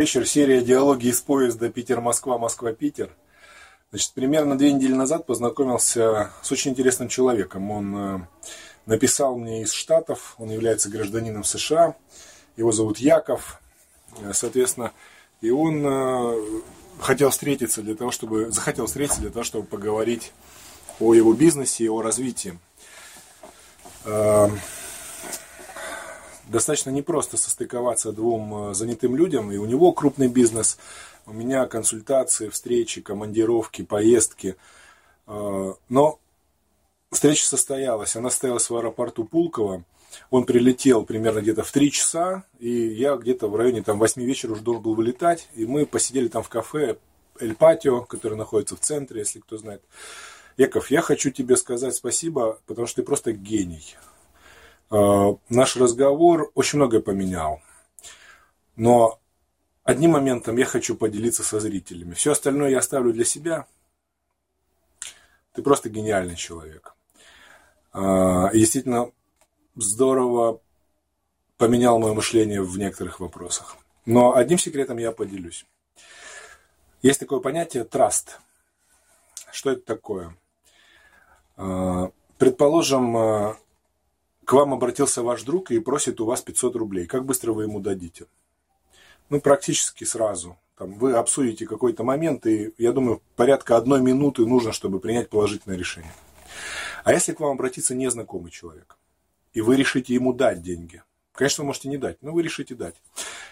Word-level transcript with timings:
Вечер, 0.00 0.26
серия 0.26 0.62
диалоги 0.62 1.08
из 1.08 1.20
поезда 1.20 1.70
Питер-Москва, 1.70 2.38
Москва-Питер. 2.38 3.10
Значит, 3.90 4.12
примерно 4.12 4.56
две 4.56 4.72
недели 4.72 4.92
назад 4.92 5.26
познакомился 5.26 6.30
с 6.40 6.52
очень 6.52 6.70
интересным 6.70 7.08
человеком. 7.08 7.68
Он 7.72 7.96
э, 7.96 8.20
написал 8.86 9.36
мне 9.36 9.62
из 9.62 9.72
Штатов, 9.72 10.36
он 10.38 10.50
является 10.50 10.88
гражданином 10.88 11.42
США, 11.42 11.96
его 12.56 12.70
зовут 12.70 12.98
Яков, 12.98 13.60
э, 14.20 14.30
соответственно, 14.34 14.92
и 15.40 15.50
он 15.50 15.84
э, 15.84 16.60
хотел 17.00 17.30
встретиться 17.30 17.82
для 17.82 17.96
того, 17.96 18.12
чтобы, 18.12 18.52
захотел 18.52 18.86
встретиться 18.86 19.20
для 19.20 19.30
того, 19.30 19.42
чтобы 19.42 19.66
поговорить 19.66 20.32
о 21.00 21.12
его 21.12 21.32
бизнесе 21.32 21.82
и 21.82 21.88
о 21.88 22.02
развитии 22.02 22.56
достаточно 26.48 26.90
непросто 26.90 27.36
состыковаться 27.36 28.12
двум 28.12 28.70
э, 28.70 28.74
занятым 28.74 29.16
людям, 29.16 29.52
и 29.52 29.56
у 29.56 29.66
него 29.66 29.92
крупный 29.92 30.28
бизнес, 30.28 30.78
у 31.26 31.32
меня 31.32 31.66
консультации, 31.66 32.48
встречи, 32.48 33.00
командировки, 33.00 33.82
поездки. 33.82 34.56
Э, 35.26 35.74
но 35.88 36.18
встреча 37.10 37.46
состоялась, 37.46 38.16
она 38.16 38.30
состоялась 38.30 38.68
в 38.68 38.76
аэропорту 38.76 39.24
Пулково, 39.24 39.84
он 40.30 40.44
прилетел 40.44 41.04
примерно 41.04 41.40
где-то 41.40 41.62
в 41.62 41.70
3 41.70 41.90
часа, 41.90 42.44
и 42.58 42.70
я 42.70 43.16
где-то 43.16 43.48
в 43.48 43.56
районе 43.56 43.82
там, 43.82 43.98
8 43.98 44.22
вечера 44.22 44.52
уже 44.52 44.62
должен 44.62 44.82
был 44.82 44.94
вылетать, 44.94 45.48
и 45.54 45.66
мы 45.66 45.86
посидели 45.86 46.28
там 46.28 46.42
в 46.42 46.48
кафе 46.48 46.98
Эль 47.40 47.54
Патио, 47.54 48.02
который 48.02 48.36
находится 48.36 48.76
в 48.76 48.80
центре, 48.80 49.20
если 49.20 49.40
кто 49.40 49.58
знает. 49.58 49.82
Яков, 50.56 50.90
я 50.90 51.02
хочу 51.02 51.30
тебе 51.30 51.56
сказать 51.56 51.94
спасибо, 51.94 52.58
потому 52.66 52.86
что 52.86 52.96
ты 52.96 53.02
просто 53.04 53.32
гений. 53.32 53.96
Э, 54.90 55.34
наш 55.48 55.76
разговор 55.76 56.50
очень 56.54 56.78
многое 56.78 57.00
поменял. 57.00 57.60
Но 58.76 59.20
одним 59.84 60.12
моментом 60.12 60.56
я 60.56 60.64
хочу 60.64 60.96
поделиться 60.96 61.42
со 61.42 61.60
зрителями. 61.60 62.14
Все 62.14 62.32
остальное 62.32 62.70
я 62.70 62.78
оставлю 62.78 63.12
для 63.12 63.24
себя. 63.24 63.66
Ты 65.52 65.62
просто 65.62 65.90
гениальный 65.90 66.36
человек. 66.36 66.94
Э, 67.92 68.48
и 68.52 68.60
действительно 68.60 69.10
здорово 69.76 70.60
поменял 71.58 71.98
мое 71.98 72.14
мышление 72.14 72.62
в 72.62 72.78
некоторых 72.78 73.20
вопросах. 73.20 73.76
Но 74.06 74.34
одним 74.36 74.58
секретом 74.58 74.96
я 74.98 75.12
поделюсь. 75.12 75.66
Есть 77.02 77.20
такое 77.20 77.40
понятие 77.40 77.84
траст. 77.84 78.40
Что 79.52 79.72
это 79.72 79.82
такое? 79.82 80.34
Э, 81.58 82.08
предположим, 82.38 83.58
к 84.48 84.54
вам 84.54 84.72
обратился 84.72 85.22
ваш 85.22 85.42
друг 85.42 85.70
и 85.70 85.78
просит 85.78 86.22
у 86.22 86.24
вас 86.24 86.40
500 86.40 86.74
рублей. 86.76 87.06
Как 87.06 87.26
быстро 87.26 87.52
вы 87.52 87.64
ему 87.64 87.80
дадите? 87.80 88.28
Ну, 89.28 89.42
практически 89.42 90.04
сразу. 90.04 90.56
Там, 90.78 90.94
вы 90.94 91.12
обсудите 91.12 91.66
какой-то 91.66 92.02
момент, 92.02 92.46
и, 92.46 92.72
я 92.78 92.92
думаю, 92.92 93.20
порядка 93.36 93.76
одной 93.76 94.00
минуты 94.00 94.46
нужно, 94.46 94.72
чтобы 94.72 95.00
принять 95.00 95.28
положительное 95.28 95.76
решение. 95.76 96.14
А 97.04 97.12
если 97.12 97.34
к 97.34 97.40
вам 97.40 97.50
обратится 97.50 97.94
незнакомый 97.94 98.50
человек, 98.50 98.96
и 99.52 99.60
вы 99.60 99.76
решите 99.76 100.14
ему 100.14 100.32
дать 100.32 100.62
деньги, 100.62 101.02
конечно, 101.32 101.62
вы 101.62 101.66
можете 101.66 101.90
не 101.90 101.98
дать, 101.98 102.16
но 102.22 102.32
вы 102.32 102.42
решите 102.42 102.74
дать. 102.74 102.94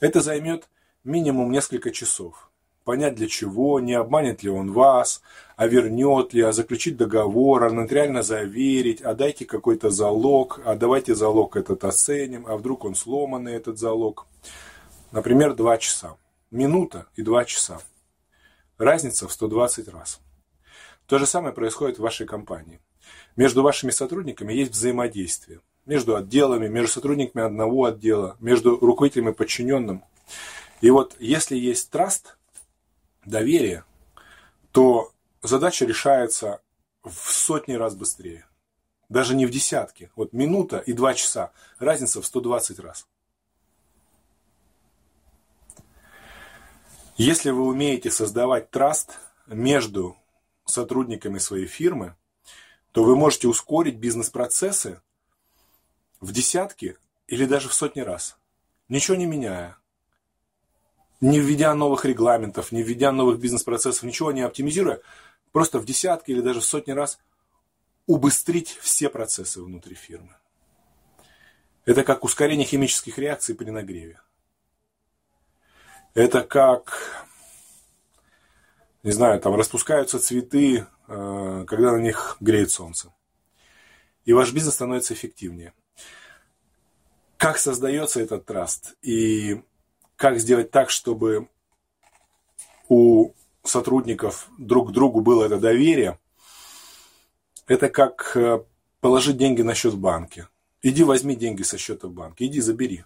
Это 0.00 0.22
займет 0.22 0.70
минимум 1.04 1.52
несколько 1.52 1.90
часов 1.90 2.47
понять 2.88 3.16
для 3.16 3.28
чего, 3.28 3.80
не 3.80 3.92
обманет 3.92 4.42
ли 4.42 4.48
он 4.48 4.72
вас, 4.72 5.20
а 5.56 5.66
вернет 5.66 6.32
ли, 6.32 6.40
а 6.40 6.52
заключить 6.52 6.96
договор, 6.96 7.64
а 7.64 7.70
нотариально 7.70 8.22
заверить, 8.22 9.02
а 9.02 9.12
дайте 9.12 9.44
какой-то 9.44 9.90
залог, 9.90 10.62
а 10.64 10.74
давайте 10.74 11.14
залог 11.14 11.56
этот 11.56 11.84
оценим, 11.84 12.46
а 12.46 12.56
вдруг 12.56 12.86
он 12.86 12.94
сломанный, 12.94 13.52
этот 13.52 13.78
залог. 13.78 14.26
Например, 15.12 15.54
два 15.54 15.76
часа. 15.76 16.16
Минута 16.50 17.04
и 17.14 17.20
два 17.20 17.44
часа. 17.44 17.78
Разница 18.78 19.28
в 19.28 19.32
120 19.32 19.88
раз. 19.88 20.20
То 21.06 21.18
же 21.18 21.26
самое 21.26 21.52
происходит 21.52 21.98
в 21.98 22.02
вашей 22.02 22.26
компании. 22.26 22.80
Между 23.36 23.62
вашими 23.62 23.90
сотрудниками 23.90 24.54
есть 24.54 24.72
взаимодействие. 24.72 25.60
Между 25.84 26.16
отделами, 26.16 26.68
между 26.68 26.90
сотрудниками 26.90 27.44
одного 27.44 27.84
отдела, 27.84 28.38
между 28.40 28.78
руководителем 28.78 29.28
и 29.28 29.34
подчиненным. 29.34 30.04
И 30.80 30.88
вот 30.88 31.16
если 31.18 31.54
есть 31.54 31.90
траст– 31.90 32.36
доверие, 33.28 33.84
то 34.72 35.12
задача 35.42 35.84
решается 35.84 36.60
в 37.02 37.32
сотни 37.32 37.74
раз 37.74 37.94
быстрее. 37.94 38.46
Даже 39.08 39.34
не 39.34 39.46
в 39.46 39.50
десятки. 39.50 40.10
Вот 40.16 40.32
минута 40.32 40.78
и 40.78 40.92
два 40.92 41.14
часа. 41.14 41.52
Разница 41.78 42.20
в 42.20 42.26
120 42.26 42.78
раз. 42.80 43.06
Если 47.16 47.50
вы 47.50 47.62
умеете 47.64 48.10
создавать 48.10 48.70
траст 48.70 49.18
между 49.46 50.16
сотрудниками 50.66 51.38
своей 51.38 51.66
фирмы, 51.66 52.14
то 52.92 53.02
вы 53.02 53.16
можете 53.16 53.48
ускорить 53.48 53.96
бизнес-процессы 53.96 55.00
в 56.20 56.32
десятки 56.32 56.96
или 57.26 57.44
даже 57.44 57.68
в 57.68 57.74
сотни 57.74 58.00
раз, 58.00 58.36
ничего 58.88 59.16
не 59.16 59.26
меняя 59.26 59.78
не 61.20 61.40
введя 61.40 61.74
новых 61.74 62.04
регламентов, 62.04 62.72
не 62.72 62.82
введя 62.82 63.12
новых 63.12 63.38
бизнес-процессов, 63.40 64.04
ничего 64.04 64.32
не 64.32 64.42
оптимизируя, 64.42 65.00
просто 65.52 65.78
в 65.78 65.84
десятки 65.84 66.30
или 66.30 66.40
даже 66.40 66.60
в 66.60 66.64
сотни 66.64 66.92
раз 66.92 67.18
убыстрить 68.06 68.78
все 68.80 69.08
процессы 69.08 69.60
внутри 69.60 69.94
фирмы. 69.94 70.36
Это 71.84 72.04
как 72.04 72.24
ускорение 72.24 72.66
химических 72.66 73.18
реакций 73.18 73.54
при 73.54 73.70
нагреве. 73.70 74.20
Это 76.14 76.42
как, 76.42 77.26
не 79.02 79.10
знаю, 79.10 79.40
там 79.40 79.54
распускаются 79.54 80.18
цветы, 80.18 80.86
э, 81.06 81.64
когда 81.66 81.92
на 81.92 81.98
них 81.98 82.36
греет 82.40 82.70
солнце. 82.70 83.12
И 84.24 84.32
ваш 84.32 84.52
бизнес 84.52 84.74
становится 84.74 85.14
эффективнее. 85.14 85.72
Как 87.36 87.56
создается 87.58 88.20
этот 88.20 88.44
траст 88.44 88.96
и 89.00 89.62
как 90.18 90.40
сделать 90.40 90.72
так, 90.72 90.90
чтобы 90.90 91.48
у 92.88 93.32
сотрудников 93.62 94.50
друг 94.58 94.88
к 94.88 94.92
другу 94.92 95.20
было 95.20 95.44
это 95.44 95.60
доверие, 95.60 96.18
это 97.68 97.88
как 97.88 98.36
э, 98.36 98.64
положить 99.00 99.36
деньги 99.36 99.62
на 99.62 99.74
счет 99.74 99.92
в 99.92 99.98
банке. 99.98 100.48
Иди 100.82 101.04
возьми 101.04 101.36
деньги 101.36 101.62
со 101.62 101.78
счета 101.78 102.08
в 102.08 102.12
банке, 102.12 102.46
иди 102.46 102.60
забери. 102.60 103.04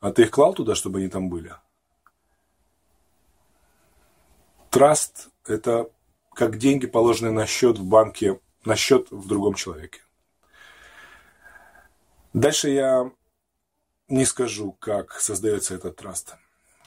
А 0.00 0.12
ты 0.12 0.22
их 0.22 0.30
клал 0.30 0.52
туда, 0.52 0.74
чтобы 0.74 0.98
они 0.98 1.08
там 1.08 1.30
были? 1.30 1.54
Траст– 4.68 5.30
это 5.46 5.88
как 6.34 6.58
деньги, 6.58 6.86
положенные 6.86 7.32
на 7.32 7.46
счет 7.46 7.78
в 7.78 7.84
банке, 7.84 8.40
на 8.66 8.76
счет 8.76 9.10
в 9.10 9.26
другом 9.26 9.54
человеке. 9.54 10.00
Дальше 12.34 12.68
я 12.68 13.10
не 14.08 14.24
скажу, 14.24 14.72
как 14.72 15.12
создается 15.20 15.74
этот 15.74 15.96
траст. 15.96 16.36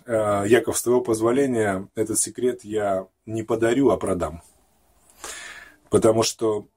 Э, 0.06 0.44
Яков, 0.48 0.78
с 0.78 0.84
твоего 0.84 1.02
позволения, 1.02 1.88
этот 1.96 2.20
секрет 2.20 2.64
я 2.64 3.08
не 3.26 3.44
подарю, 3.44 3.90
а 3.90 3.98
продам. 3.98 4.42
Потому 5.90 6.24
что 6.24 6.68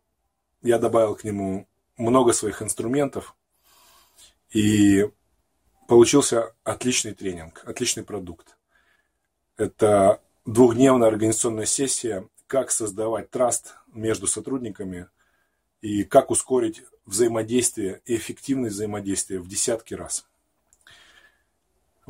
я 0.63 0.79
добавил 0.79 1.15
к 1.15 1.25
нему 1.25 1.67
много 1.97 2.33
своих 2.33 2.63
инструментов, 2.63 3.37
и 4.53 5.09
получился 5.89 6.55
отличный 6.63 7.15
тренинг, 7.15 7.63
отличный 7.65 8.05
продукт. 8.05 8.57
Это 9.57 10.21
двухдневная 10.45 11.09
организационная 11.09 11.67
сессия, 11.67 12.29
как 12.47 12.71
создавать 12.71 13.31
траст 13.31 13.75
между 13.93 14.27
сотрудниками 14.27 15.09
и 15.81 16.05
как 16.05 16.31
ускорить 16.31 16.83
взаимодействие 17.07 18.03
и 18.05 18.17
эффективность 18.17 18.75
взаимодействия 18.75 19.39
в 19.39 19.49
десятки 19.49 19.95
раз. 19.95 20.27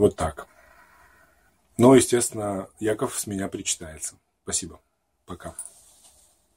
Вот 0.02 0.16
так. 0.16 0.48
Но, 1.78 1.94
естественно, 1.94 2.68
Яков 2.80 3.20
с 3.20 3.28
меня 3.28 3.46
причитается. 3.46 4.16
Спасибо. 4.42 4.80
Пока. 5.26 5.54